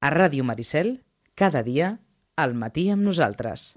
[0.00, 0.94] A Ràdio Maricel,
[1.36, 1.98] cada dia,
[2.40, 3.74] al matí amb nosaltres.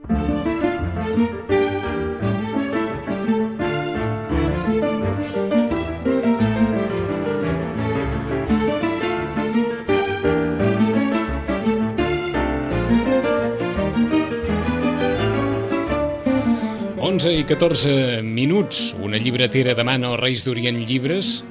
[17.04, 18.94] Onze i 14 minuts.
[19.04, 21.42] Una llibretera demana als Reis d'Orient llibres.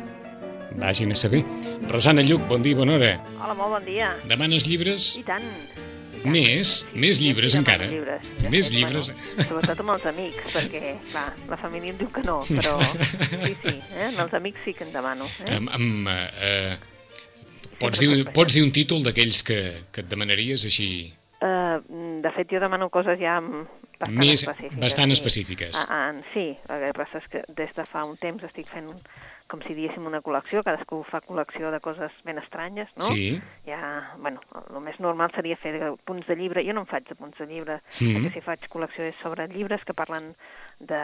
[0.83, 1.45] Vagin a saber.
[1.89, 3.13] Rosana Lluc, bon dia i bona hora.
[3.39, 4.09] Hola, molt bon dia.
[4.27, 5.13] Demanes llibres?
[5.21, 5.45] I tant.
[6.27, 6.73] Més?
[6.99, 7.87] Més llibres Sí, encara?
[7.91, 8.33] Llibres.
[8.41, 9.11] De Més fet, llibres?
[9.13, 13.55] Bueno, sobretot amb els amics, perquè, clar, la família em diu que no, però sí,
[13.63, 14.09] sí, eh?
[14.09, 15.27] amb els amics sí que en demano.
[15.47, 15.57] Eh?
[15.57, 19.61] Amb, amb, eh, eh, pots, dir, pot pots dir un títol d'aquells que,
[19.95, 20.89] que et demanaries així?
[21.43, 21.79] Uh,
[22.23, 24.79] de fet, jo demano coses ja bastant Més- específiques.
[24.83, 25.19] bastant sí.
[25.19, 25.87] específiques.
[25.89, 28.91] Ah, ah, sí, el que passa és que des de fa un temps estic fent
[29.53, 33.05] com si diéssim una col·lecció, cadascú fa col·lecció de coses ben estranyes, no?
[33.05, 33.37] Sí.
[33.67, 35.75] Ja, bueno, el més normal seria fer
[36.09, 36.65] punts de llibre.
[36.65, 39.47] Jo no en faig de punts de llibre, el que si faig col·lecció és sobre
[39.53, 40.33] llibres que parlen
[40.81, 41.03] de,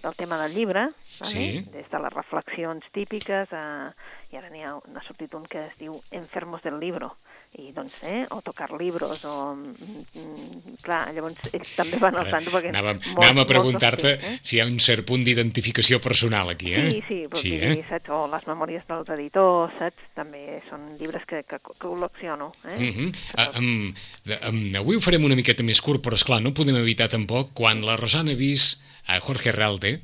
[0.00, 1.28] del tema del llibre, vale?
[1.34, 1.66] Sí.
[1.74, 3.92] des de les reflexions típiques, a,
[4.32, 7.12] i ara n'hi ha, n'ha sortit un que es diu Enfermos del libro,
[7.58, 9.54] i doncs, eh, o tocar libros, o...
[9.54, 12.70] Mm, mm, clar, llavors ells també van al tanto perquè...
[12.72, 16.72] Anàvem, molts- anàvem a preguntar-te els si hi ha un cert punt d'identificació personal aquí,
[16.72, 16.86] eh?
[16.90, 17.74] Sí, sí, però sí, eh?
[17.90, 18.08] saps?
[18.14, 20.06] O les memòries dels editors, saps?
[20.16, 22.78] També són llibres que, que, que col·lecciono, eh?
[22.78, 23.10] Uh -huh.
[23.36, 23.94] uh, um,
[24.48, 27.52] um, avui ho farem una miqueta més curt, però és clar, no podem evitar tampoc
[27.52, 30.00] quan la Rosana ha vist a Jorge Realde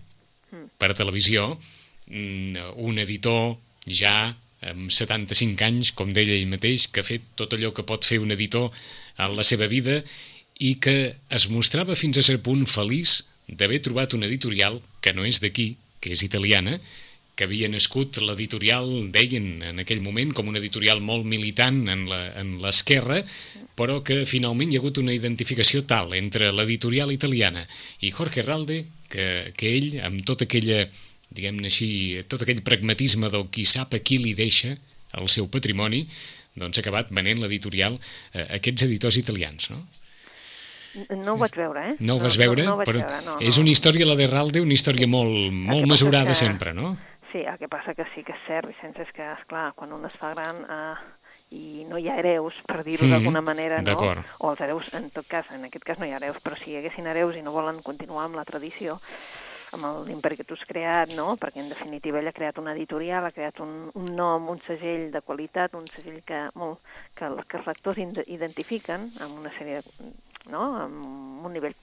[0.51, 0.71] Mm.
[0.79, 1.59] per a televisió,
[2.07, 4.35] mm, un editor ja
[4.67, 8.19] amb 75 anys, com deia ell mateix, que ha fet tot allò que pot fer
[8.23, 8.71] un editor
[9.19, 10.01] en la seva vida
[10.59, 15.25] i que es mostrava fins a cert punt feliç d'haver trobat una editorial que no
[15.25, 16.79] és d'aquí, que és italiana,
[17.39, 23.21] que havia nascut l'editorial, deien en aquell moment, com una editorial molt militant en l'esquerra,
[23.79, 27.63] però que finalment hi ha hagut una identificació tal entre l'editorial italiana
[28.03, 30.89] i Jorge Ralde, que, que ell, amb tota aquella,
[31.35, 31.89] diguem-ne així,
[32.29, 34.77] tot aquell pragmatisme del qui sap a qui li deixa
[35.19, 36.07] el seu patrimoni,
[36.59, 37.99] doncs ha acabat venent l'editorial
[38.35, 39.83] a aquests editors italians, no?
[41.15, 41.95] No ho vaig veure, eh?
[42.01, 42.65] No ho vas veure?
[42.65, 43.37] No, no vaig però veure, no.
[43.45, 43.63] és no.
[43.63, 46.97] una història, la de Ralde, una història molt, molt passa mesurada que- sempre, no?
[47.31, 50.07] Sí, el que passa que sí que és cert, Vicenç, és que, esclar, quan un
[50.09, 50.95] es fa gran eh,
[51.53, 53.99] i no hi ha hereus, per dir-ho Mhm, d'alguna manera, no?
[54.41, 56.71] O els hereus, en tot cas, en aquest cas no hi ha hereus, però si
[56.73, 58.99] hi haguessin hereus i no volen continuar amb la tradició,
[59.73, 61.37] amb l'imperi que tu has creat, no?
[61.37, 65.11] perquè en definitiva ell ha creat una editorial, ha creat un, un nom, un segell
[65.13, 66.81] de qualitat, un segell que, molt,
[67.15, 70.13] que, que els lectors ide- identifiquen amb una sèrie de,
[70.53, 70.63] no?
[70.87, 71.75] amb un nivell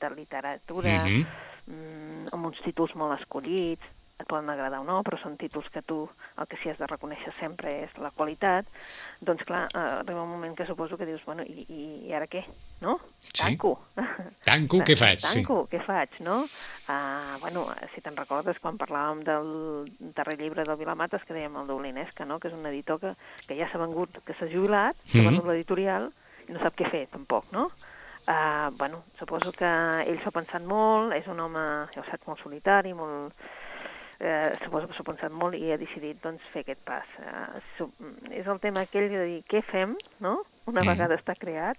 [0.00, 1.26] de literatura, Mhm.
[1.66, 3.84] mm, amb uns títols molt escollits,
[4.18, 5.98] et poden agradar o no, però són títols que tu
[6.40, 8.64] el que sí has de reconèixer sempre és la qualitat,
[9.20, 12.40] doncs clar, eh, arriba un moment que suposo que dius, bueno, i, i, ara què,
[12.80, 12.94] no?
[13.26, 13.42] Sí.
[13.42, 13.74] Tanco.
[14.46, 15.20] Tanco, què faig?
[15.20, 15.42] Sí.
[15.42, 16.38] Tanco, què faig, no?
[16.88, 19.50] Uh, bueno, si te'n recordes, quan parlàvem del
[20.16, 22.38] darrer llibre del Vilamates, que dèiem el d'Olinesca, no?
[22.40, 23.12] que és un editor que,
[23.48, 25.28] que ja s'ha vengut, que s'ha jubilat, s'ha Mhm.
[25.28, 26.08] venut l'editorial,
[26.48, 27.68] i no sap què fer, tampoc, no?
[28.26, 29.68] Uh, bueno, suposo que
[30.08, 31.62] ell s'ho ha pensat molt, és un home,
[31.92, 33.34] ja ho saps, molt solitari, molt...
[34.18, 37.04] Eh, suposo que s'ho ha pensat molt i ha decidit doncs, fer aquest pas.
[37.20, 37.88] Eh,
[38.40, 40.38] és el tema aquell de dir què fem, no?
[40.66, 40.88] Una Mhm.
[40.88, 41.76] vegada està creat,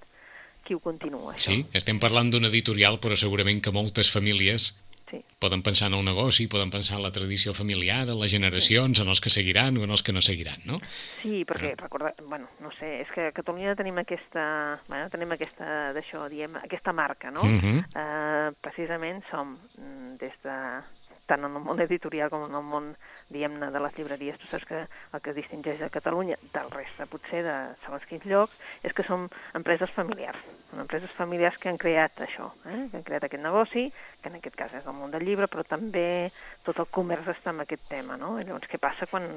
[0.63, 1.49] qui ho continua, això?
[1.51, 5.23] Sí, estem parlant d'un editorial, però segurament que moltes famílies sí.
[5.39, 9.07] poden pensar en el negoci, poden pensar en la tradició familiar, en les generacions, en
[9.07, 10.79] els que seguiran o en els que no seguiran, no?
[11.21, 15.93] Sí, perquè recorda, bueno, no sé, és que a Catalunya tenim aquesta, bueno, tenim aquesta,
[15.93, 17.43] d'això, diem, aquesta marca, no?
[17.43, 17.85] Mhm.
[17.95, 20.81] eh, precisament som mm, des de
[21.27, 22.89] tant en el món editorial com en el món,
[23.33, 24.39] diguem-ne, de les llibreries.
[24.41, 28.55] Tu saps que el que distingeix a Catalunya del reste, potser, de segons quins llocs,
[28.87, 29.27] és que som
[29.57, 30.41] empreses familiars.
[30.71, 32.87] Són empreses familiars que han creat això, eh?
[32.91, 33.87] que han creat aquest negoci,
[34.21, 36.27] que en aquest cas és el món del llibre, però també
[36.65, 38.35] tot el comerç està en aquest tema, no?
[38.39, 39.27] I llavors, què passa quan,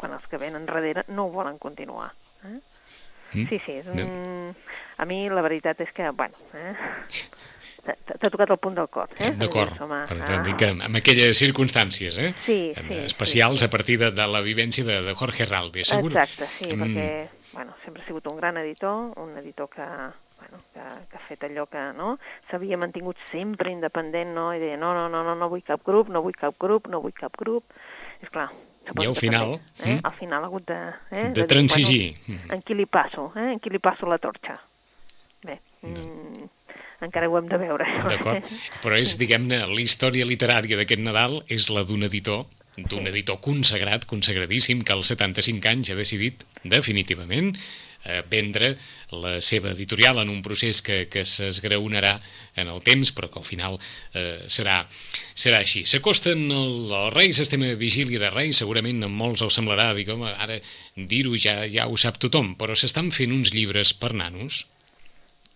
[0.00, 2.12] quan els que venen darrere no ho volen continuar?
[2.44, 2.56] Eh?
[2.56, 2.62] Mm?
[3.34, 4.54] Sí, sí, és un...
[5.02, 6.74] A mi la veritat és que, bueno, eh?
[7.84, 9.12] t'ha tocat el punt del cor.
[9.18, 9.32] Eh?
[9.38, 12.32] D'acord, ah, dir que amb aquelles circumstàncies, eh?
[12.46, 16.12] Sí, sí, Especials sí, a partir de, de la vivència de, de Jorge Ralde, segur?
[16.12, 20.58] Exacte, sí, Mm, perquè bueno, sempre ha sigut un gran editor, un editor que, bueno,
[20.72, 22.16] que, que ha fet allò que no
[22.50, 24.50] s'havia mantingut sempre independent, no?
[24.54, 27.00] i deia no, no, no, no, no vull cap grup, no vull cap grup, no
[27.04, 27.76] vull cap grup.
[28.20, 28.48] És clar,
[28.92, 29.94] I al final, també, eh?
[29.94, 30.04] mm.
[30.04, 30.80] al final ha hagut de...
[31.10, 31.28] Eh?
[31.30, 32.02] De dir, transigir.
[32.26, 33.52] Bueno, en qui li passo, eh?
[33.54, 34.58] en qui li passo la torxa.
[35.44, 36.50] Bé, mm,
[37.06, 37.86] encara ho hem de veure.
[38.10, 38.50] D'acord,
[38.82, 42.44] però és, diguem-ne, la història literària d'aquest Nadal és la d'un editor,
[42.76, 43.10] d'un Sí.
[43.12, 47.52] editor consagrat, consagradíssim, que als 75 anys ha decidit definitivament
[48.04, 48.76] eh, vendre
[49.14, 52.18] la seva editorial en un procés que, que s'esgraonarà
[52.60, 53.78] en el temps, però que al final
[54.12, 54.82] eh, serà,
[55.34, 55.84] serà així.
[55.88, 60.34] S'acosten el, els Reis, estem a vigília de Reis, segurament a molts els semblarà, home,
[60.34, 60.58] ara
[60.96, 64.64] dir-ho ja, ja ho sap tothom, però s'estan fent uns llibres per nanos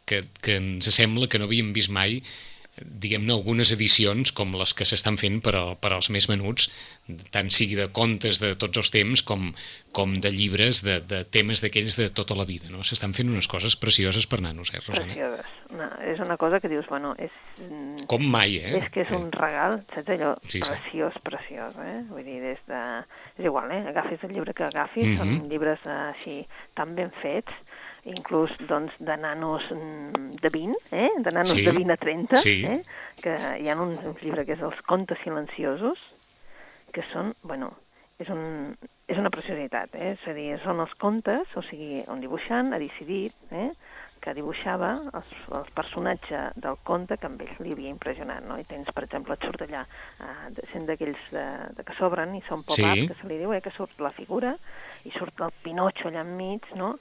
[0.09, 2.23] que, que ens sembla que no havíem vist mai
[2.79, 6.69] diguem-ne, algunes edicions com les que s'estan fent per, a, per als més menuts,
[7.35, 9.49] tant sigui de contes de tots els temps com,
[9.97, 12.85] com de llibres de, de temes d'aquells de tota la vida, no?
[12.87, 15.09] S'estan fent unes coses precioses per nanos, eh, Rosana?
[15.11, 15.57] Precioses.
[15.75, 17.35] No, és una cosa que dius, bueno, és...
[18.07, 18.77] Com mai, eh?
[18.79, 20.31] És que és un regal, saps allò?
[20.47, 20.63] Sí, sí.
[20.63, 21.97] preciós, preciós, eh?
[22.13, 22.85] Vull dir, des de...
[23.41, 23.83] És igual, eh?
[23.91, 25.19] Agafis el llibre que agafis, Mhm.
[25.19, 26.39] són llibres eh, així
[26.79, 27.59] tan ben fets,
[28.05, 31.11] inclús doncs, de nanos mm, de 20, eh?
[31.19, 31.65] de nanos Sí.
[31.65, 32.65] de 20 a 30, Sí.
[32.65, 32.83] eh?
[33.23, 35.99] que hi ha un, un llibre que és Els contes silenciosos,
[36.93, 37.73] que són, bueno,
[38.19, 40.13] és, un, és una preciositat, eh?
[40.17, 43.71] és a dir, són els contes, o sigui, un dibuixant ha decidit eh?
[44.21, 48.57] que dibuixava els, els personatges del conte que amb ells li havia impressionat, no?
[48.59, 49.85] I tens, per exemple, et surt allà,
[50.19, 51.45] eh, sent d'aquells de,
[51.77, 53.07] de que s'obren i són pop-up, Sí.
[53.07, 54.57] que se li diu, eh, que surt la figura,
[55.07, 56.97] i surt el Pinotxo allà enmig, no?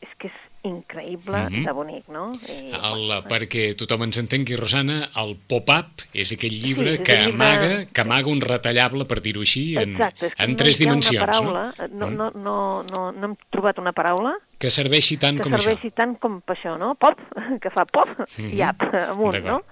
[0.00, 0.32] És que és
[0.66, 1.64] increïble Mhm.
[1.64, 2.32] de bonic, no?
[2.48, 7.18] I, El, perquè tothom ens entengui, Rosana, el pop-up és aquell llibre Sí, és que,
[7.20, 10.78] llibre- amaga, que amaga un retallable, per dir-ho així, en, Exacte, que en no tres
[10.78, 11.22] dimensions.
[11.22, 12.06] Una paraula, eh, no?
[12.08, 12.16] Mm.
[12.16, 15.94] No, no, no, no hem trobat una paraula Que serveixi tant que com serveixi això.
[15.94, 16.94] tant com per això, no?
[16.96, 17.14] Pop,
[17.62, 18.08] que fa pop
[18.38, 18.52] Mhm.
[18.56, 19.62] i ap, amunt, no?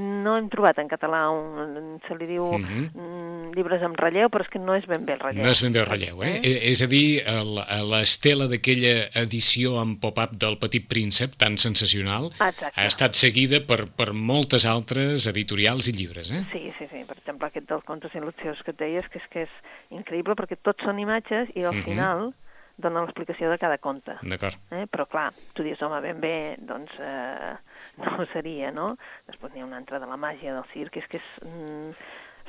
[0.00, 2.90] No hem trobat en català, un, se li diu Mhm.
[2.94, 5.44] mm, llibres amb relleu, però és que no és ben bé el relleu.
[5.44, 6.40] No és ben bé el relleu, eh?
[6.42, 6.70] eh?
[6.70, 7.60] És a dir, el-
[7.90, 12.72] l'estela d'aquella edició en pop-up del Petit Príncep, tan sensacional, Exacte.
[12.74, 16.44] ha estat seguida per, per moltes altres editorials i llibres, eh?
[16.52, 17.04] Sí, sí, sí.
[17.06, 19.50] Per exemple, aquest dels contes il·lustracions que et deies, que és que és
[19.90, 21.84] increïble perquè tots són imatges i al Mhm.
[21.84, 22.34] final
[22.76, 24.16] dona l'explicació de cada conte.
[24.22, 24.58] D'acord.
[24.74, 24.84] Eh?
[24.90, 27.54] Però clar, tu dius, home, ben bé, doncs eh,
[28.02, 28.94] no ho seria, no?
[29.30, 31.92] Després n'hi ha una altra de la màgia del circ, és que és, mm,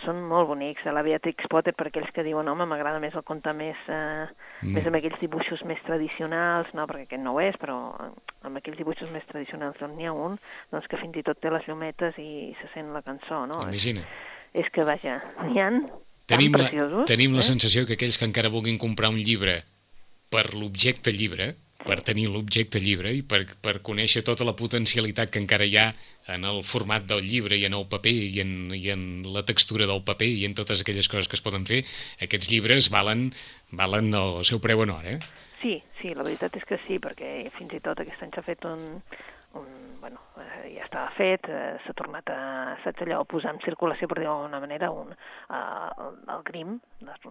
[0.06, 0.83] són molt bonics.
[0.92, 4.25] La Beatrix Potter, per aquells que diuen, home, m'agrada més el conte més, eh,
[4.62, 4.74] Mm.
[4.74, 7.77] més amb aquells dibuixos més tradicionals, no, perquè aquest no ho és, però
[8.44, 10.39] amb aquells dibuixos més tradicionals on n'hi ha un,
[10.72, 13.62] doncs que fins i tot té les llumetes i se sent la cançó, no?
[13.62, 14.04] Imagina.
[14.54, 15.69] És que, vaja, n'hi ha
[16.25, 16.66] Tenim la,
[17.06, 17.45] tenim la eh?
[17.45, 19.60] sensació que aquells que encara vulguin comprar un llibre
[20.36, 21.54] per l'objecte llibre,
[21.86, 25.86] per tenir l'objecte llibre i per, per conèixer tota la potencialitat que encara hi ha
[26.34, 29.06] en el format del llibre i en el paper i en, i en
[29.36, 31.84] la textura del paper i en totes aquelles coses que es poden fer,
[32.26, 33.30] aquests llibres valen,
[33.72, 35.46] valen el seu preu en hora, eh?
[35.62, 38.66] Sí, sí, la veritat és que sí, perquè fins i tot aquest any s'ha fet
[38.70, 38.84] un,
[39.60, 43.62] un bueno, eh, ja estava fet, eh, s'ha tornat a, saps allò, a posar en
[43.63, 45.60] circulació, per dir-ho d'alguna manera, un, eh,
[46.06, 46.75] el, el grim,
[47.07, 47.24] les,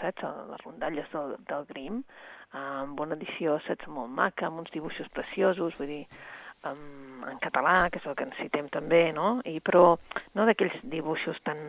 [0.00, 4.74] saps, les rondalles del, del grim, eh, amb una edició, saps, molt maca, amb uns
[4.74, 6.02] dibuixos preciosos, vull dir,
[6.68, 6.84] en,
[7.30, 9.38] en català, que és el que necessitem també, no?
[9.48, 9.94] I, però
[10.36, 11.60] no d'aquells dibuixos tan,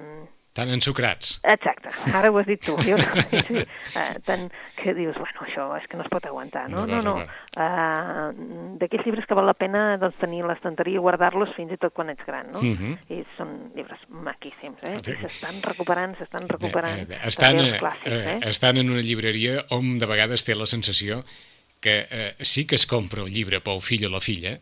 [0.58, 1.36] Tan ensucrats.
[1.46, 2.74] Exacte, ara ho has dit tu.
[2.88, 4.48] Jo, sí, uh, tant
[4.80, 6.88] que dius, bueno, això és que no es pot aguantar, no?
[6.90, 7.28] D'acord, No, no.
[7.58, 11.94] Uh, D'aquells llibres que val la pena doncs, tenir l'estanteria i guardar-los fins i tot
[11.94, 12.62] quan ets gran, no?
[12.62, 12.96] Mhm.
[13.14, 14.98] I són llibres maquíssims, eh?
[15.06, 15.14] Sí.
[15.14, 17.04] I s'estan recuperant, s'estan recuperant.
[17.06, 18.40] Eh, eh, estan, eh, clàssics, eh, eh?
[18.50, 21.24] estan en una llibreria on de vegades té la sensació
[21.80, 24.58] que eh, sí que es compra el llibre pel fill o la filla,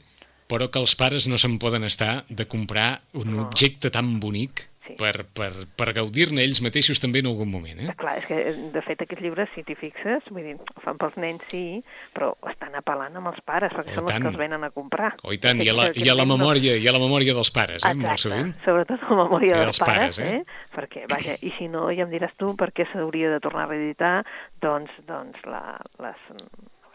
[0.52, 3.48] però que els pares no se'n poden estar de comprar un No.
[3.48, 4.94] objecte tan bonic Sí.
[5.00, 7.80] per, per, per gaudir-ne ells mateixos també en algun moment.
[7.82, 7.94] Eh?
[7.98, 8.38] Clar, és que,
[8.74, 11.82] de fet, aquests llibres, si t'hi fixes, vull dir, ho fan pels nens, sí,
[12.14, 14.16] però estan apel·lant amb els pares, perquè Oh, són tant.
[14.20, 15.14] els que els venen a comprar.
[15.24, 17.50] Oh, i tant, i a la, i a la memòria, i a la memòria dels
[17.56, 17.94] pares, eh?
[17.98, 18.54] molt Exacte, sovint.
[18.66, 20.38] sobretot la memòria dels dels pares, pares, eh?
[20.44, 20.70] eh?
[20.76, 23.72] Perquè, vaja, i si no, ja em diràs tu per què s'hauria de tornar a
[23.74, 24.14] reeditar,
[24.62, 25.64] doncs, doncs la,
[26.04, 26.30] les,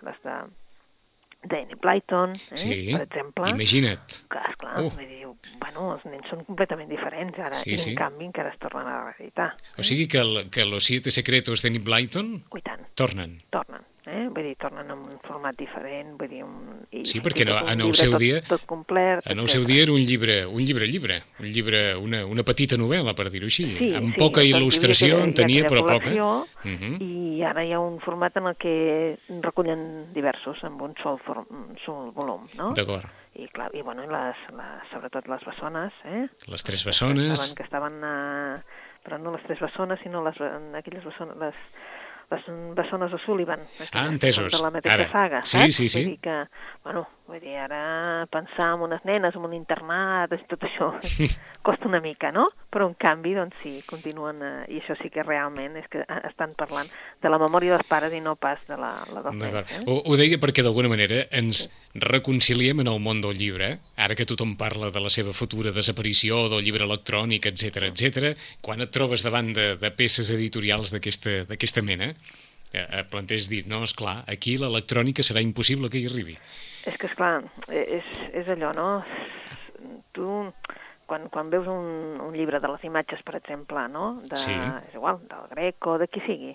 [0.06, 0.38] les de
[1.42, 2.56] Danny Blyton, eh?
[2.56, 3.49] Sí, per exemple.
[3.50, 4.18] imagina't.
[4.30, 4.90] Que, esclar, Uh.
[4.90, 5.26] vull dir,
[5.59, 7.90] bueno, els nens són completament diferents ara, Sí, i sí.
[7.90, 9.54] en canvi encara es tornen a reeditar.
[9.78, 13.40] O sigui que, el, que Los Siete Secretos de Nick Blyton tant, tornen.
[13.50, 14.28] tornen, eh?
[14.33, 16.42] Vull dir, tornen en un format diferent, vull dir...
[16.45, 19.64] Un, i Sí, perquè no- en el seu tot, dia- Tot complet, En el seu
[19.64, 23.47] dia era un llibre, un llibre llibre, un llibre, una, una petita novel·la, per dir-ho
[23.47, 25.99] així, Sí, amb sí, poca il·lustració, en tenia, però poca.
[26.00, 26.97] col·lecció, Mhm.
[27.00, 31.47] I ara hi ha un format en el que recullen diversos, amb un sol, form,
[31.50, 32.73] un sol volum, no?
[32.76, 33.07] D'acord.
[33.35, 36.26] I, clar, i bueno, les, les, sobretot les bessones, eh?
[36.50, 38.57] Les tres Que bessones, estaven, que estaven eh,
[39.07, 40.37] però no les tres bessones, sinó les,
[40.76, 41.54] aquelles bessones, les
[42.30, 43.60] bessones de Sullivan.
[43.92, 44.52] Ah, entesos.
[44.52, 45.10] De la mateixa Ara.
[45.12, 45.75] saga, Sí, saps?
[45.76, 46.04] sí, sí.
[46.04, 46.37] Vull dir que
[46.84, 50.90] bueno, vull dir, ara pensar en unes nenes, en un internat, tot això
[51.66, 52.49] costa una mica, no?
[52.72, 56.18] Però en canvi, doncs sí, continuen, eh, i això sí que realment és que eh,
[56.28, 56.90] estan parlant
[57.22, 59.76] de la memòria dels pares i no pas de la, la dels nens.
[59.78, 59.84] Eh?
[59.87, 64.26] Ho, ho deia perquè d'alguna manera ens reconciliem en el món del llibre, ara que
[64.28, 68.34] tothom parla de la seva futura desaparició, del llibre electrònic, etc etc.
[68.62, 72.12] quan et trobes davant de, de peces editorials d'aquesta mena,
[72.73, 76.37] eh, planteges dir, no, és clar, aquí l'electrònica serà impossible que hi arribi.
[76.87, 78.89] És que, és clar, és, és allò, no?
[80.17, 80.29] Tu,
[81.11, 84.12] quan, quan veus un, un llibre de les imatges, per exemple, no?
[84.23, 84.55] De, sí.
[84.55, 86.55] És igual, del Greco, de qui sigui,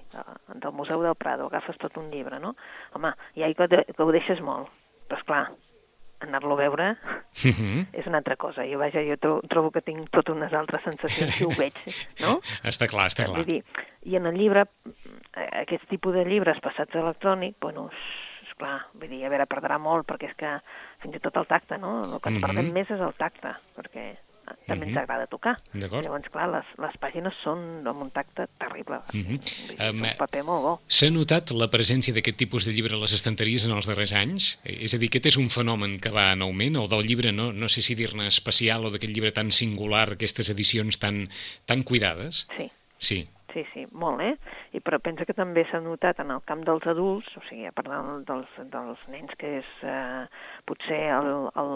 [0.53, 2.55] del Museu del Prado, agafes tot un llibre, no?
[2.95, 4.71] Home, hi que, que ho deixes molt,
[5.09, 5.43] però, esclar,
[6.23, 7.85] anar-lo a veure uh -huh.
[7.91, 8.63] és una altra cosa.
[8.63, 11.73] Jo, vaja, jo trobo, trobo que tinc totes unes altres sensacions si ho veig,
[12.21, 12.39] no?
[12.71, 13.45] Està clar, està clar.
[13.45, 13.63] Dir,
[14.03, 14.65] I en el llibre,
[15.35, 17.89] aquest tipus de llibres passats a electrònic, bueno,
[18.45, 20.53] és clar, vull dir, a veure, perdrà molt, perquè és que
[21.03, 21.97] fins i tot el tacte, no?
[22.05, 22.47] El que ens uh -huh.
[22.47, 24.15] perdem més és el tacte, perquè
[24.65, 24.89] també uh -huh.
[24.89, 25.55] ens agrada tocar.
[25.73, 28.97] Llavors, clar, les, les pàgines són amb un tacte terrible.
[29.13, 29.89] Uh -huh.
[29.89, 30.81] um, un paper molt bo.
[30.87, 34.59] S'ha notat la presència d'aquest tipus de llibre a les estanteries en els darrers anys?
[34.63, 37.51] És a dir, aquest és un fenomen que va en augment, o del llibre, no,
[37.53, 41.29] no sé si dir-ne especial, o d'aquest llibre tan singular, aquestes edicions tan,
[41.65, 42.47] tan cuidades?
[42.57, 42.71] Sí.
[42.97, 43.27] Sí.
[43.55, 44.33] Sí, sí, molt, eh?
[44.75, 47.71] I però pensa que també s'ha notat en el camp dels adults, o sigui, a
[47.71, 47.87] part
[48.27, 50.25] dels, dels nens, que és eh,
[50.67, 51.71] potser el, el,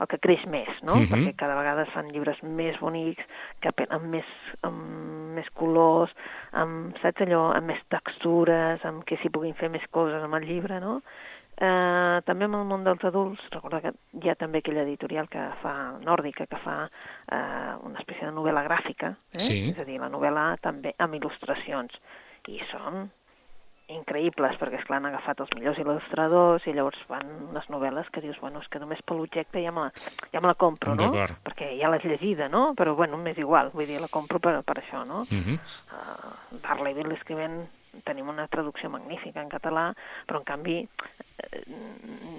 [0.00, 0.94] el que creix més, no?
[0.94, 1.04] Uh Mhm.
[1.04, 1.10] -huh.
[1.12, 3.22] Perquè cada vegada fan llibres més bonics,
[3.60, 4.24] que amb més,
[4.62, 6.10] amb més colors,
[6.52, 10.46] amb, saps allò, amb més textures, amb que s'hi puguin fer més coses amb el
[10.46, 11.02] llibre, no?
[11.54, 15.42] Eh, també amb el món dels adults, recorda que hi ha també aquella editorial que
[15.62, 19.42] fa, nòrdica, que fa eh, una espècie de novel·la gràfica, eh?
[19.42, 19.58] Sí.
[19.70, 21.94] és a dir, la novel·la també amb il·lustracions,
[22.50, 23.06] i són
[23.92, 28.38] increïbles, perquè esclar han agafat els millors il·lustradors i llavors fan unes novel·les que dius,
[28.40, 31.10] bueno, és que només per l'objecte ja, me la, ja me la compro, no?
[31.44, 32.70] Perquè ja l'has llegida, no?
[32.78, 35.22] Però bueno, m'és igual, vull dir, la compro per, per això, no?
[35.28, 35.58] Uh -huh.
[35.92, 37.66] uh, Darley l'escrivent
[38.02, 39.92] tenim una traducció magnífica en català,
[40.26, 41.23] però en canvi eh,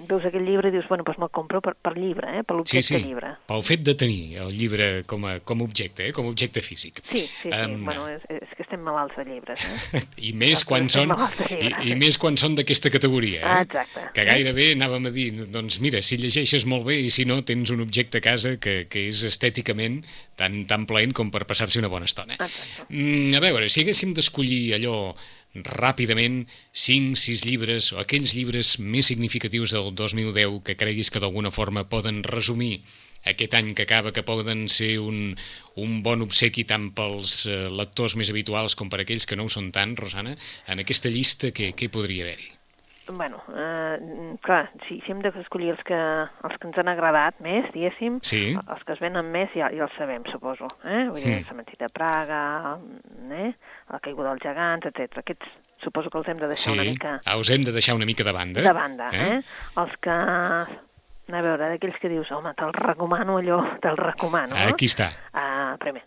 [0.06, 2.42] veus aquell llibre i dius, bueno, doncs me'l compro per, per llibre, eh?
[2.46, 3.02] per l'objecte sí, sí.
[3.08, 3.32] llibre.
[3.48, 6.14] pel fet de tenir el llibre com a, com a objecte, eh?
[6.16, 7.02] com a objecte físic.
[7.04, 7.52] Sí, sí, sí.
[7.52, 9.66] Um, bueno, és, és que estem malalts de llibres.
[9.66, 10.02] Eh?
[10.30, 11.14] I més quan són
[11.50, 13.54] i, i més quan són d'aquesta categoria, eh?
[13.56, 14.06] Ah, exacte.
[14.16, 17.74] Que gairebé anàvem a dir, doncs mira, si llegeixes molt bé i si no, tens
[17.74, 20.02] un objecte a casa que, que és estèticament
[20.38, 22.38] tan, tan plaent com per passar-se una bona estona.
[22.38, 22.86] Exacte.
[22.92, 24.96] Mm, a veure, si haguéssim d'escollir allò
[25.64, 31.54] ràpidament 5, 6 llibres o aquells llibres més significatius del 2010 que creguis que d'alguna
[31.54, 32.82] forma poden resumir
[33.26, 35.34] aquest any que acaba, que poden ser un,
[35.82, 39.52] un bon obsequi tant pels eh, lectors més habituals com per aquells que no ho
[39.52, 40.36] són tant, Rosana,
[40.70, 42.55] en aquesta llista què, què podria haver-hi?
[43.08, 45.98] Bueno, eh, clar, si, si hem d'escollir els, que,
[46.48, 48.40] els que ens han agradat més, diguéssim, sí.
[48.58, 50.66] els que es venen més ja, ja els sabem, suposo.
[50.82, 51.04] Eh?
[51.12, 51.38] Vull dir, mm.
[51.38, 52.40] el cementiri de Praga,
[53.30, 53.52] eh?
[53.92, 55.22] la caiguda dels gegants, etc.
[55.22, 56.78] Aquests suposo que els hem de deixar sí.
[56.78, 57.14] una mica...
[57.24, 58.64] Ah, us hem de deixar una mica de banda.
[58.64, 59.36] De banda, eh?
[59.36, 59.40] eh?
[59.82, 60.18] Els que
[61.34, 64.54] a veure, d'aquells que dius, home, te'l recomano allò, te'l recomano.
[64.54, 65.08] Ah, aquí està.
[65.32, 66.04] Uh, primer,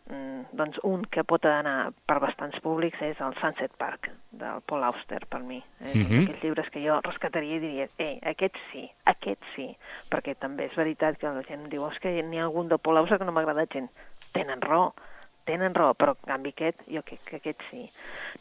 [0.55, 5.19] doncs un que pot anar per bastants públics és el Sunset Park, del Paul Auster,
[5.27, 5.59] per mi.
[5.83, 6.23] És uh -huh.
[6.23, 9.75] aquells llibres que jo rescataria i diria, eh, aquest sí, aquest sí,
[10.09, 12.97] perquè també és veritat que la gent diu, és que n'hi ha algun de Paul
[12.97, 13.89] Auster que no m'agrada gent.
[14.31, 14.93] Tenen raó,
[15.43, 17.91] tenen raó, però en canvi aquest, jo crec que aquest sí.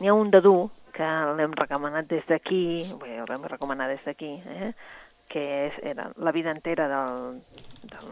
[0.00, 1.08] N'hi ha un de dur, que
[1.38, 2.62] l'hem recomanat des d'aquí,
[3.00, 4.72] bé, l'hem recomanat des d'aquí, eh?
[5.28, 7.40] Que és, era la vida entera del,
[7.82, 8.10] del,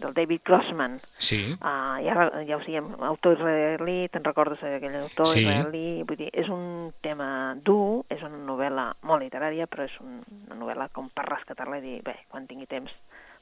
[0.00, 0.98] del David Grossman.
[1.18, 1.40] Sí.
[1.60, 5.44] Uh, ja, ja ho diem, autor israelí, te'n recordes d'aquell autor sí.
[5.44, 6.02] israelí?
[6.08, 10.60] Vull dir, és un tema dur, és una novel·la molt literària, però és un, una
[10.64, 12.92] novel·la com per rescatar-la i dir, bé, quan tingui temps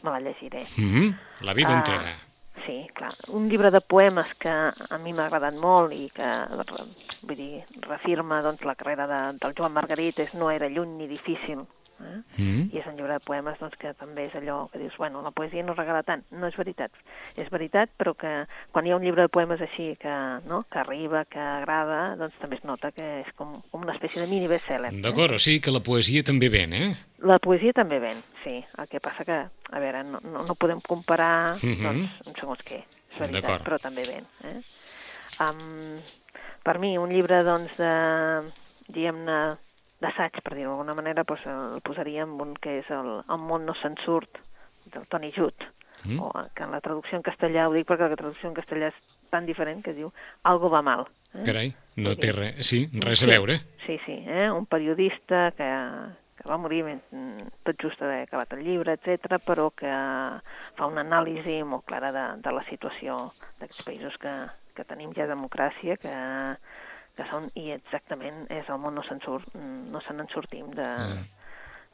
[0.02, 0.66] me la llegiré.
[0.76, 1.14] Mm -hmm.
[1.42, 2.16] La vida uh, entera.
[2.66, 3.14] Sí, clar.
[3.28, 6.26] Un llibre de poemes que a mi m'ha agradat molt i que,
[7.22, 11.06] vull dir, refirma doncs, la carrera de, del Joan Margarit és No era lluny ni
[11.06, 11.66] difícil,
[12.04, 12.18] Eh?
[12.38, 12.62] Mm.
[12.72, 15.32] I és un llibre de poemes doncs, que també és allò que dius, bueno, la
[15.34, 16.22] poesia no regala tant.
[16.30, 16.94] No és veritat.
[17.36, 18.32] És veritat, però que
[18.74, 20.14] quan hi ha un llibre de poemes així que,
[20.48, 20.62] no?
[20.70, 24.28] que arriba, que agrada, doncs també es nota que és com, com una espècie de
[24.30, 24.92] mini bestseller.
[25.04, 25.40] D'acord, eh?
[25.40, 26.90] o sigui que la poesia també ven, eh?
[27.26, 28.60] La poesia també ven, sí.
[28.78, 31.84] El que passa que, a veure, no, no, no podem comparar mm -hmm.
[32.24, 34.24] doncs, segons què, és veritat, però també ven.
[34.44, 34.60] Eh?
[35.40, 35.98] Um,
[36.62, 37.92] per mi, un llibre, doncs, de,
[38.88, 39.56] diguem-ne,
[40.02, 43.74] d'assaig, per dir-ho d'alguna manera, doncs el posaríem un que és el, el món no
[43.80, 44.40] se'n surt,
[44.92, 45.66] del Toni Jut,
[46.04, 46.20] mm.
[46.20, 49.00] o que en la traducció en castellà, ho dic perquè la traducció en castellà és
[49.32, 50.12] tan diferent que diu
[50.48, 51.04] Algo va mal.
[51.34, 51.42] Eh?
[51.44, 53.58] Carai, no té res, sí, res a veure.
[53.84, 54.48] Sí, sí, eh?
[54.50, 55.68] un periodista que,
[56.38, 57.02] que va morir ben,
[57.66, 59.92] tot just d'haver acabat el llibre, etc, però que
[60.78, 63.20] fa una anàlisi molt clara de, de la situació
[63.60, 64.34] d'aquests països que,
[64.76, 66.16] que tenim ja democràcia, que,
[67.18, 70.86] que són, i exactament és el món no se'n surt, no se n'en sortim de,
[70.86, 71.26] mm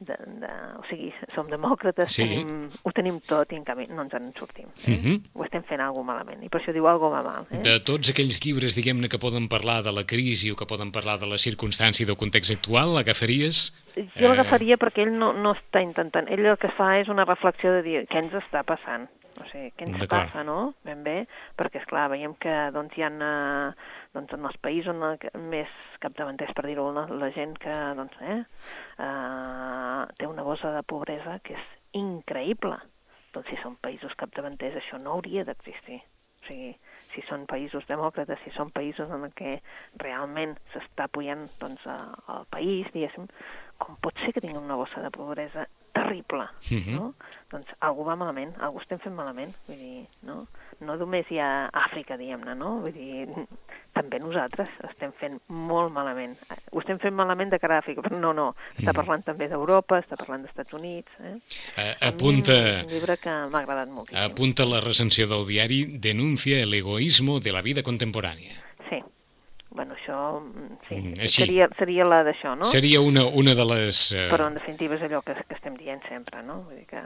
[0.00, 2.26] de, de, o sigui, som demòcrates, Sí.
[2.26, 4.66] tenim, ho tenim tot i en canvi no ens en sortim.
[4.86, 4.90] Eh?
[4.90, 5.22] Mhm.
[5.34, 7.46] Ho estem fent alguna malament i per això diu alguna mal.
[7.50, 7.62] Eh?
[7.62, 11.18] De tots aquells llibres, diguem-ne, que poden parlar de la crisi o que poden parlar
[11.18, 13.72] de la circumstància i del context actual, l'agafaries?
[13.94, 16.28] Jo l'agafaria perquè ell no, no està intentant...
[16.28, 19.08] Ell el que fa és una reflexió de dir què ens està passant.
[19.40, 20.74] O sigui, què ens passa, no?
[20.84, 21.26] Ben bé,
[21.56, 23.72] perquè, és clar veiem que doncs, hi ha eh,
[24.14, 25.18] doncs, en els països on,
[25.50, 28.40] més capdavanters, per dir-ho, la gent que doncs, eh,
[29.02, 32.78] eh, té una bossa de pobresa que és increïble.
[33.34, 36.00] Doncs si són països capdavanters, això no hauria d'existir.
[36.44, 36.74] O sigui,
[37.14, 39.56] si són països demòcrates, si són països en què
[40.02, 43.26] realment s'està apoyant doncs, al país, diguéssim,
[43.78, 46.94] com pot ser que tinguin una bossa de pobresa terrible, Mhm.
[46.98, 47.14] no?
[47.54, 50.46] Doncs algú va malament, algú estem fent malament, vull dir, no?
[50.82, 52.80] No només hi ha Àfrica, diguem-ne, no?
[52.82, 53.28] Vull dir,
[53.94, 56.34] també nosaltres estem fent molt malament.
[56.72, 58.48] Ho estem fent malament de cara a Àfrica, però no, no.
[58.76, 58.96] Està Mhm.
[58.98, 61.38] parlant també d'Europa, està parlant dels Estats Units, eh?
[61.76, 62.52] A mi apunta,
[62.84, 64.18] un llibre que m'ha agradat moltíssim.
[64.24, 68.50] apunta la recensió del diari denuncia el egoísmo de la vida contemporània.
[69.74, 69.76] Sí.
[69.76, 71.42] Bueno, això, mm, sí, Mm, així.
[71.42, 72.64] seria, seria la d'això, no?
[72.64, 74.12] Seria una, una de les...
[74.12, 76.60] Eh, Però en definitiva és allò que, que estem dient sempre, no?
[76.68, 77.02] Vull dir que,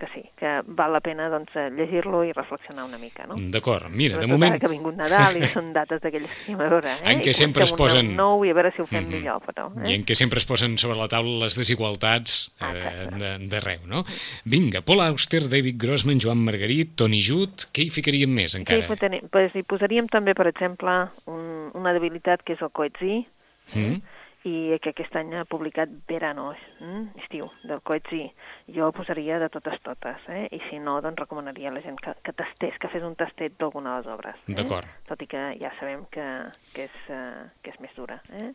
[0.00, 3.36] que sí, que val la pena doncs, eh, llegir-lo i reflexionar una mica, no?
[3.36, 4.54] D'acord, mira, de moment...
[4.54, 7.12] Ara que ha vingut Nadal i són dates d'aquelles que diem a veure, eh?
[7.12, 9.12] En què I sempre es posen- Nou i a veure si ho fem Mhm.
[9.14, 9.68] millor, però...
[9.84, 9.94] I Eh?
[10.00, 13.18] en què sempre es posen sobre la taula les desigualtats eh, Exacte.
[13.20, 14.04] de- d'arreu, no?
[14.44, 18.62] Vinga, Paul Auster, David Grossman, Joan Margarit, Toni Jut, què hi ficaríem més Què hi,
[18.62, 18.88] encara?
[18.88, 23.26] fotem- pues, hi posaríem també, per exemple, un, una debilitat que és el Coetzee,
[23.70, 24.00] Mm?
[24.48, 27.20] I que aquest any ha publicat Veranos, mm?
[27.20, 28.30] estiu, del Coetzee.
[28.72, 30.46] Jo ho posaria de totes totes, eh?
[30.56, 33.58] i si no, doncs recomanaria a la gent que, que tastés, que fes un tastet
[33.60, 34.40] d'alguna de les obres.
[34.48, 34.56] Eh?
[34.56, 34.88] D'acord.
[35.08, 36.26] Tot i que ja sabem que,
[36.72, 38.20] que, és, uh, que és més dura.
[38.32, 38.52] Eh?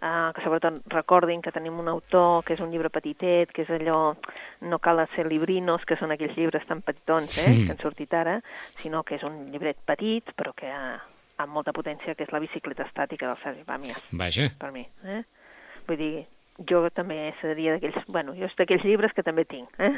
[0.00, 3.72] Uh, que sobretot recordin que tenim un autor que és un llibre petitet, que és
[3.76, 4.14] allò,
[4.64, 7.66] no cal ser librinos, que són aquells llibres tan petitons eh, Mm.
[7.66, 8.40] que han sortit ara,
[8.80, 10.72] sinó que és un llibret petit, però que
[11.42, 14.86] amb molta potència, que és la bicicleta estàtica del Sergi Pàmies Vaja, per mi.
[15.04, 15.22] Eh?
[15.88, 16.12] Vull dir,
[16.68, 18.04] jo també seria d'aquells...
[18.08, 19.68] Bueno, jo és d'aquells llibres que també tinc.
[19.80, 19.92] Eh?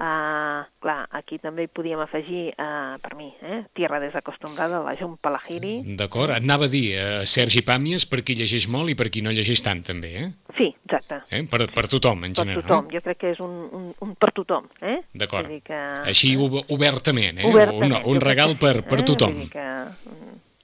[0.00, 3.58] Uh, clar, aquí també hi podíem afegir, uh, per mi, eh?
[3.76, 5.74] Tierra desacostumbrada, la Jun Palahiri.
[5.98, 6.32] d'acord.
[6.32, 9.60] Anava a dir eh, Sergi Pàmies per qui llegeix molt i per qui no llegeix
[9.66, 10.28] tant, també, eh?
[10.56, 11.20] Sí, exacte.
[11.28, 11.42] eh?
[11.50, 12.62] Per, per tothom, en Per general.
[12.64, 12.88] tothom.
[12.94, 14.70] Jo crec que és un, un, un per tothom.
[14.80, 14.98] Eh?
[15.20, 15.52] D'acord.
[15.68, 15.82] Que...
[16.08, 17.48] Així ob- obertament, eh?
[17.50, 19.06] Obertament, un, un regal per, per eh?
[19.12, 19.36] tothom.
[19.36, 19.69] Vull dir que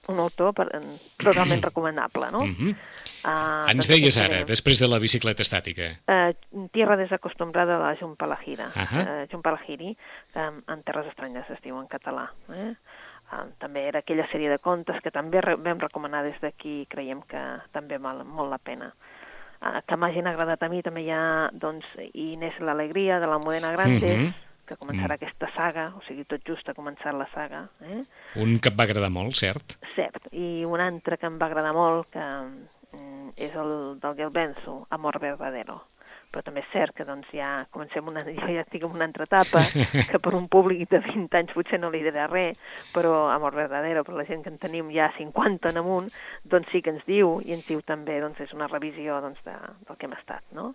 [0.08, 0.68] un, autor per,
[1.16, 2.44] totalment recomanable, no?
[2.46, 2.76] Mhm.
[3.26, 5.88] Uh, Ens deies ara, després de la bicicleta estàtica.
[6.06, 9.00] Uh, Tierra desacostumbrada de la Jun Palahira, Ahà.
[9.02, 9.96] uh, Jun Palahiri,
[10.36, 12.28] um, en Terres estranyes es diu en català.
[12.54, 12.68] Eh?
[13.32, 16.86] Uh, també era aquella sèrie de contes que també re vam recomanar des d'aquí i
[16.86, 17.42] creiem que
[17.74, 18.92] també val molt la pena.
[19.58, 23.72] Uh, que m'hagin agradat a mi també hi ha doncs, Inés l'Alegria de la Modena
[23.72, 24.34] Grandes, Mhm.
[24.66, 25.18] Que començarà Mm.
[25.20, 27.64] aquesta saga, o sigui, tot just ha començat la saga.
[27.82, 28.02] Eh?
[28.42, 29.78] Un que et va agradar molt, cert?
[29.94, 30.28] Cert.
[30.32, 32.20] I un altre que em va agradar molt, que
[32.92, 35.82] mm, és el del Gelbenzo, Amor Verdadero.
[36.26, 39.24] Però també és cert que doncs, ja comencem una, jo ja estic en una altra
[39.24, 39.62] etapa,
[40.10, 42.58] que per un públic de 20 anys potser no li dirà res,
[42.92, 46.10] però Amor Verdadero, per la gent que en tenim ja 50 en amunt,
[46.44, 49.54] doncs sí que ens diu, i ens diu també, doncs és una revisió doncs, de,
[49.86, 50.74] del que hem estat, no?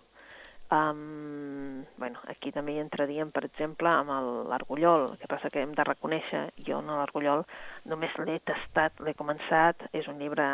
[0.72, 5.84] Um, bueno, aquí també hi entraríem, per exemple, amb l'Argullol, que passa que hem de
[5.84, 7.44] reconèixer, jo no l'Argullol
[7.92, 10.46] només l'he tastat, l'he començat, és un llibre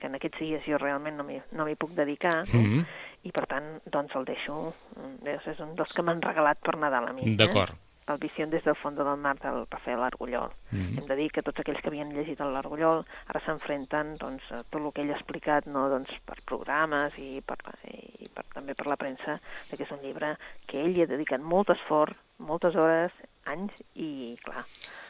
[0.00, 2.58] que en aquests dies jo realment no m'hi no puc dedicar, no?
[2.58, 2.84] Mhm.
[3.22, 4.74] i per tant, doncs el deixo,
[5.22, 7.36] és, és un dels que m'han regalat per Nadal a mi.
[7.36, 7.70] D'acord.
[7.70, 7.91] Eh?
[8.10, 10.50] El Visió des del fons del mar del Rafael Argullol.
[10.70, 10.98] Mhm.
[10.98, 14.80] Hem de dir que tots aquells que havien llegit l'Argullol ara s'enfrenten doncs, a tot
[14.80, 18.86] el que ell ha explicat no, doncs, per programes i, per, i per, també per
[18.86, 19.38] la premsa,
[19.70, 20.36] que és un llibre
[20.66, 23.12] que ell hi ha dedicat molt esforç, moltes hores,
[23.50, 24.64] anys, i clar,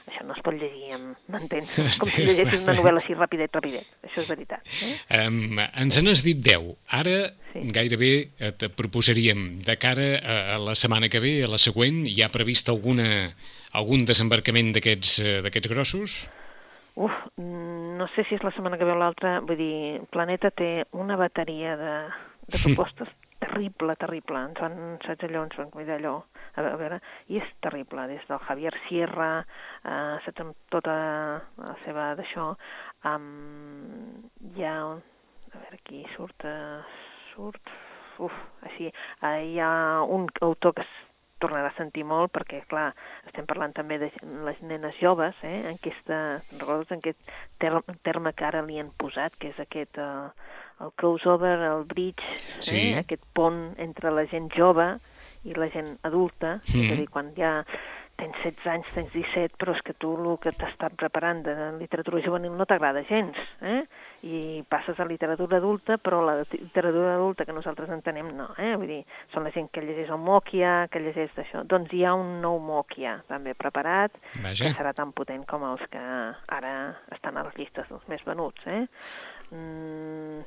[0.08, 0.96] això no es pot llegir,
[1.32, 1.76] m'entens?
[2.00, 3.88] Com si llegessis una novel·la així rapidet, rapidet.
[4.08, 4.74] Això és veritat.
[4.86, 5.22] Eh?
[5.22, 6.74] Um, ens n'has dit 10.
[7.00, 7.16] Ara
[7.52, 7.60] Sí.
[7.68, 12.22] gairebé et proposaríem de cara a, a la setmana que ve, a la següent, hi
[12.24, 13.34] ha previst alguna,
[13.76, 16.22] algun desembarcament d'aquests eh, grossos?
[16.96, 20.50] Uf, mm, no sé si és la setmana que ve o l'altra, vull dir, Planeta
[20.50, 21.92] té una bateria de,
[22.48, 24.42] de propostes terrible, terrible.
[24.48, 26.16] Ens van, saps allò, ens van cuidar allò,
[26.54, 26.98] a veure, a veure,
[27.32, 29.30] i és terrible, des del Javier Sierra,
[29.82, 30.96] eh, saps, amb tota
[31.58, 32.52] la seva d'això,
[33.10, 33.30] um,
[34.52, 36.82] hi ha, a veure, aquí surt, eh,
[37.32, 37.72] surt,
[38.22, 38.36] uf,
[38.68, 39.72] així, eh, hi ha
[40.06, 40.98] un autor que es
[41.42, 42.92] tornarà a sentir molt perquè, clar,
[43.26, 44.12] estem parlant també de
[44.46, 46.18] les nenes joves, eh, en aquesta,
[46.54, 51.58] en aquest terme, terme que ara li han posat, que és aquest, eh, el crossover,
[51.70, 52.22] el bridge,
[52.58, 52.92] Sí.
[52.92, 54.98] eh, aquest pont entre la gent jove
[55.44, 56.84] i la gent adulta, mm.
[56.84, 57.64] és a dir, quan ja
[58.22, 62.20] tens 16 anys, tens 17, però és que tu el que t'està preparant de literatura
[62.22, 63.82] juvenil no t'agrada gens, eh?
[64.22, 68.76] I passes a literatura adulta, però la literatura adulta que nosaltres entenem no, eh?
[68.78, 69.00] Vull dir,
[69.32, 71.64] són la gent que llegeix el Mòquia, que llegeix d'això.
[71.66, 74.68] Doncs hi ha un nou Mòquia també preparat, Vaja.
[74.68, 76.74] que serà tan potent com els que ara
[77.10, 78.86] estan a les llistes dels més venuts, eh?
[79.52, 80.40] Mm,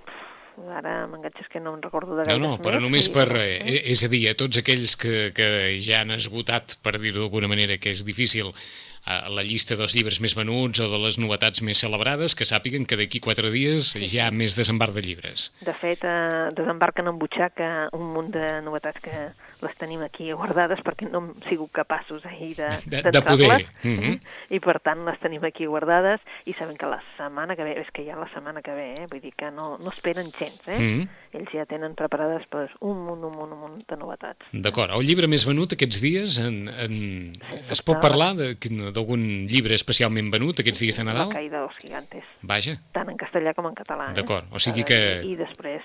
[0.75, 3.27] ara m'enganxes que no em recordo de No, gaires no, però més, només i- per...
[3.37, 5.47] Eh, és a dir, a tots aquells que, que
[5.83, 10.19] ja han esgotat, per dir-ho d'alguna manera, que és difícil eh, la llista dels llibres
[10.23, 14.17] més venuts o de les novetats més celebrades, que sàpiguen que d'aquí quatre dies hi
[14.23, 15.51] ha més desembarc de llibres.
[15.61, 19.27] De fet, eh, desembarquen en butxaca un munt de novetats que
[19.61, 23.65] les tenim aquí guardades perquè no hem sigut capaços ahir de, De- de poder.
[23.83, 24.19] Mhm.
[24.49, 27.87] I per tant les tenim aquí guardades i sabem que la setmana que ve, és
[27.91, 29.07] que ja la setmana que ve, eh?
[29.11, 30.79] vull dir que no, no esperen gens, eh?
[30.79, 31.07] Mhm.
[31.35, 34.45] Ells ja tenen preparades pues, un munt, un munt, un munt de novetats.
[34.53, 34.91] D'acord.
[34.95, 37.33] El llibre més venut aquests dies, en, en...
[37.71, 41.33] es pot parlar d'algun llibre especialment venut aquests dies de La Nadal?
[41.33, 42.23] caïda dels gigantes.
[42.41, 42.77] Vaja.
[42.95, 44.09] tant en castellà com en català.
[44.11, 44.15] Eh?
[44.15, 45.81] D'acord, o sigui Eh, que- I després,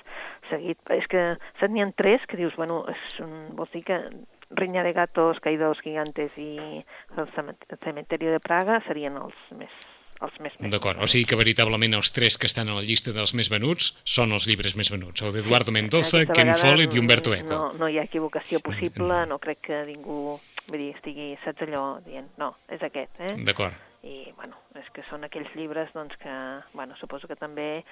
[0.50, 1.22] seguit, és que
[1.60, 4.02] saps, n'hi ha tres que dius, bueno, és un, vols dir que
[4.50, 6.82] Riña de Gatos, Caída dels Gigantes i
[7.16, 9.72] el Cementerio de Praga serien els més
[10.20, 13.14] els més més D'acord, o sigui que veritablement els tres que estan a la llista
[13.16, 17.00] dels més venuts són els llibres més venuts, el d'Eduardo Mendoza, Aquesta Ken Follett i
[17.00, 17.48] Humberto Eco.
[17.48, 20.36] No, no hi ha equivocació possible, no crec que ningú
[20.70, 23.36] vull dir, estigui, saps allò, dient, no, és aquest, eh?
[23.46, 23.86] D'acord.
[24.06, 26.34] i bueno, és que són aquells llibres doncs, que
[26.72, 27.82] bueno, suposo que també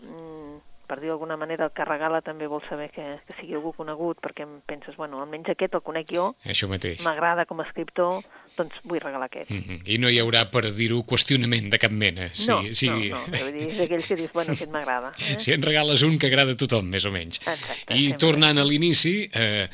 [0.00, 0.54] mm,
[0.90, 4.18] per dir d'alguna manera el que regala també vol saber que, que sigui algú conegut
[4.24, 7.04] perquè em penses, bueno, almenys aquest el conec jo Això mateix.
[7.06, 8.24] m'agrada com a escriptor
[8.56, 9.78] doncs vull regalar aquest Mm -hmm.
[9.86, 12.28] I no hi haurà, per dir-ho, qüestionament de cap mena.
[12.32, 12.88] Sí, no, sí.
[12.88, 15.38] no, no, vull dir, és aquells que dius, bueno, aquest m'agrada eh?
[15.42, 17.38] Si en regales un que agrada a tothom, més o menys.
[17.38, 18.18] Exacte, I sempre.
[18.18, 19.68] tornant a l'inici, eh,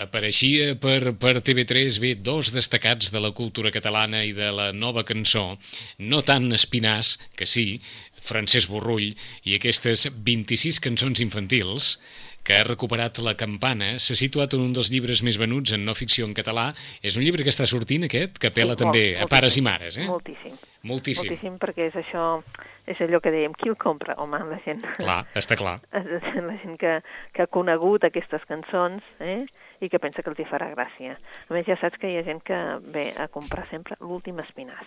[0.00, 5.04] apareixia per, per TV3 bé dos destacats de la cultura catalana i de la nova
[5.04, 5.58] cançó,
[5.98, 7.80] no tant Espinàs, que sí,
[8.22, 9.12] Francesc Borrull,
[9.44, 11.96] i aquestes 26 cançons infantils
[12.42, 15.94] que ha recuperat la campana, s'ha situat en un dels llibres més venuts en no
[15.94, 16.72] ficció en català.
[17.02, 19.62] És un llibre que està sortint, aquest, que apela Sí, també molt, a pares i
[19.62, 20.08] mares, eh?
[20.10, 21.28] moltíssim Moltíssim.
[21.30, 22.42] moltíssim perquè és això
[22.90, 24.16] és allò que dèiem, qui el compra?
[24.18, 25.76] Home, la gent Clar, està clar.
[26.48, 26.96] la gent que,
[27.32, 29.44] que ha conegut aquestes cançons eh?
[29.78, 31.14] i que pensa que els hi farà gràcia.
[31.46, 32.58] A més, ja saps que hi ha gent que
[32.90, 34.86] ve a comprar sempre l'últim espinàs.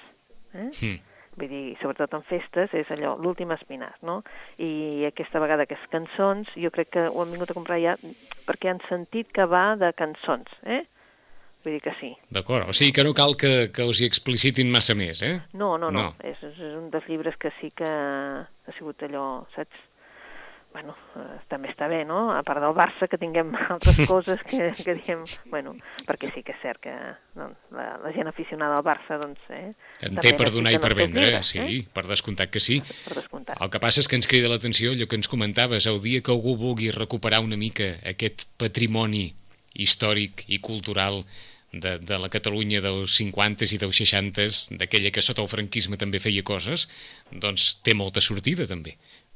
[0.52, 0.68] Eh?
[0.68, 1.15] Mm.
[1.36, 4.22] Vull dir, sobretot en festes, és allò, l'últim espinàs, no?
[4.62, 7.96] I aquesta vegada que és cançons, jo crec que ho han vingut a comprar ja
[8.48, 10.86] perquè han sentit que va de cançons, eh?
[11.66, 12.12] Vull dir que sí.
[12.30, 15.40] D'acord, o sigui que no cal que, que us hi explicitin massa més, eh?
[15.58, 16.12] No, no, no.
[16.12, 16.14] No.
[16.24, 19.84] És, és un dels llibres que sí que ha sigut allò, saps?
[20.76, 22.34] Bueno, eh, també està bé, no?
[22.36, 25.22] A part del Barça, que tinguem altres coses que, que diem...
[25.48, 25.72] Bueno,
[26.04, 26.96] perquè sí que és cert que
[27.38, 29.40] doncs, la, la gent aficionada al Barça, doncs...
[29.56, 29.72] Eh,
[30.04, 31.80] En té per donar i per vendre, llibres, sí, Eh?
[31.96, 32.82] per descomptat que sí.
[33.08, 33.56] Per descomptat.
[33.64, 36.36] El que passa és que ens crida l'atenció allò que ens comentaves, el dia que
[36.36, 39.30] algú vulgui recuperar una mica aquest patrimoni
[39.72, 41.24] històric i cultural
[41.72, 46.22] de, de la Catalunya dels 50s i dels 60s, d'aquella que sota el franquisme també
[46.24, 46.88] feia coses,
[47.32, 48.96] doncs té molta sortida també,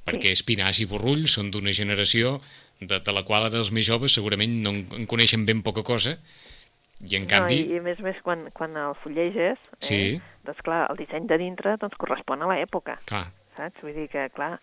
[0.09, 2.39] perquè Espinàs i Borrull són d'una generació
[2.81, 5.83] de, de la qual ara els més joves segurament no en, en coneixen ben poca
[5.83, 6.17] cosa,
[7.07, 7.61] i en canvi...
[7.61, 9.99] No, i, i a més a més, quan, quan el fulleges, eh, Sí.
[10.47, 12.97] doncs clar, el disseny de dintre doncs, correspon a l'època.
[13.07, 13.79] Clar, saps?
[13.83, 14.57] Vull dir que, clar,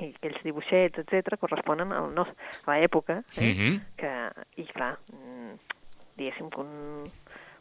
[0.00, 2.32] i aquells dibuixets, etc corresponen al nos,
[2.64, 3.52] a l'època, eh?
[3.52, 3.80] Mhm.
[4.00, 4.12] que,
[4.62, 5.54] i clar, mm,
[6.18, 7.10] diguéssim que un,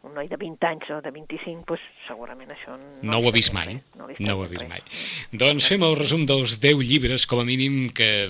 [0.05, 3.33] un noi de 20 anys o de 25, doncs, segurament això no, no ho ha
[3.33, 3.79] vist mai.
[3.97, 4.83] No, No ho ha vist mai.
[5.33, 8.27] Doncs fem el resum dels 10 llibres, com a mínim, que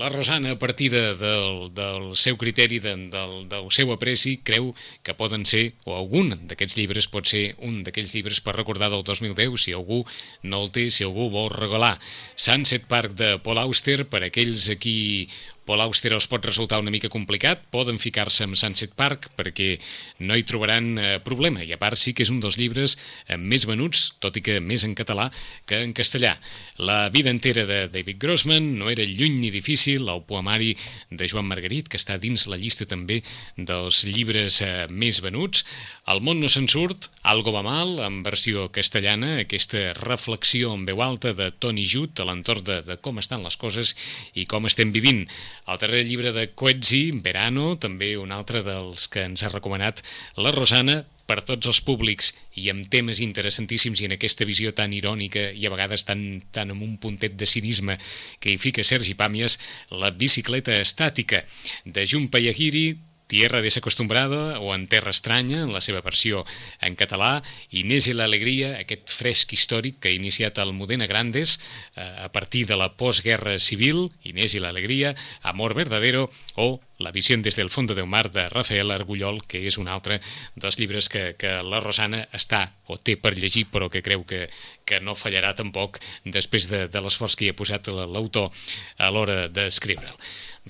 [0.00, 4.72] la Rosana, a partir de, del, del seu criteri, de, del, del seu apreci, creu
[5.02, 9.04] que poden ser, o algun d'aquests llibres pot ser un d'aquells llibres per recordar del
[9.04, 10.04] 2010, si algú
[10.46, 11.96] no el té, si algú vol regalar.
[12.36, 15.26] Sunset Park de Paul Auster, per aquells a qui
[15.66, 19.74] Paul Auster els pot resultar una mica complicat, poden ficar-se amb Sunset Park perquè
[20.22, 21.64] no hi trobaran eh, problema.
[21.66, 24.60] I a part sí que és un dels llibres eh, més venuts, tot i que
[24.60, 25.28] més en català
[25.66, 26.36] que en castellà.
[26.78, 30.72] La vida entera de David Grossman no era lluny ni difícil, el poemari
[31.10, 33.22] de Joan Margarit, que està dins la llista també
[33.56, 35.66] dels llibres eh, més venuts.
[36.06, 41.00] El món no se'n surt, Algo va mal, en versió castellana, aquesta reflexió en veu
[41.02, 43.96] alta de Toni Jut a l'entorn de, de com estan les coses
[44.38, 45.24] i com estem vivint.
[45.66, 50.04] El darrer llibre de Coetzi, Verano, també un altre dels que ens ha recomanat
[50.38, 54.94] la Rosana, per tots els públics i amb temes interessantíssims i en aquesta visió tan
[54.94, 56.22] irònica i a vegades tan,
[56.54, 57.98] tan amb un puntet de cinisme
[58.38, 59.58] que hi fica Sergi Pàmies,
[59.90, 61.42] la bicicleta estàtica
[61.84, 62.86] de Jun Payagiri,
[63.26, 66.44] Tierra desacostumbrada o En terra estranya, en la seva versió
[66.80, 71.58] en català, Inés i l'alegria, aquest fresc històric que ha iniciat el Modena Grandes
[71.96, 77.36] eh, a partir de la postguerra civil, Inés i l'alegria, Amor verdadero o La visió
[77.36, 80.16] des del fondo del mar de Rafael Argullol, que és un altre
[80.56, 84.46] dels llibres que, que la Rosana està o té per llegir, però que creu que,
[84.88, 88.48] que no fallarà tampoc després de, de l'esforç que hi ha posat l'autor
[88.96, 90.16] a l'hora d'escriure'l.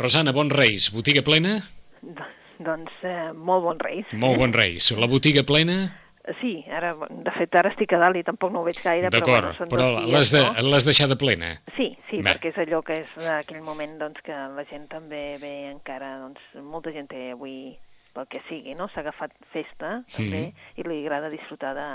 [0.03, 1.61] Rosana, bons reis, botiga plena?
[2.63, 4.13] Doncs eh, molt bons reis.
[4.17, 4.91] Molt bons reis.
[4.97, 5.85] La botiga plena?
[6.41, 9.29] Sí, ara, de fet, ara estic a dalt i tampoc no ho veig gaire, però
[9.29, 10.81] bueno, són però l'has de, no?
[10.89, 11.53] deixat de plena?
[11.77, 12.33] Sí, sí, Bé.
[12.33, 16.43] perquè és allò que és aquell moment doncs, que la gent també ve encara, doncs,
[16.67, 17.77] molta gent té avui
[18.17, 18.89] pel que sigui, no?
[18.91, 20.71] S'ha agafat festa, també, mm.
[20.81, 21.89] i li agrada disfrutar de,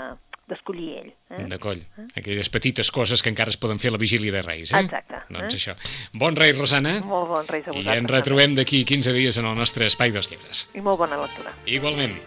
[0.50, 1.12] d'escollir ell.
[1.30, 1.44] Eh?
[1.50, 1.82] D'acord.
[1.98, 2.08] Eh?
[2.22, 4.72] Aquelles petites coses que encara es poden fer a la vigília de Reis.
[4.72, 4.82] Eh?
[4.82, 5.22] Exacte.
[5.30, 5.60] Doncs eh?
[5.60, 5.76] això.
[6.18, 6.98] Bon Reis, Rosana.
[7.06, 7.94] Molt bon Reis a vosaltres.
[7.94, 10.68] I ens retrobem d'aquí 15 dies en el nostre Espai dels Llibres.
[10.74, 11.54] I molt bona lectura.
[11.66, 12.18] Igualment.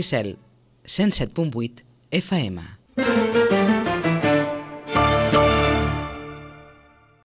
[0.00, 0.38] Maricel,
[0.86, 3.79] 107.8 FM.